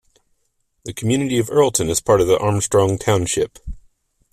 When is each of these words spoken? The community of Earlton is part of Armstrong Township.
The 0.83 0.93
community 0.95 1.37
of 1.37 1.49
Earlton 1.51 1.87
is 1.87 2.01
part 2.01 2.21
of 2.21 2.29
Armstrong 2.29 2.97
Township. 2.97 3.59